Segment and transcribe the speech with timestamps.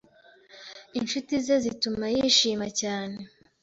[0.99, 3.19] inshuti ze zituma yishima cyane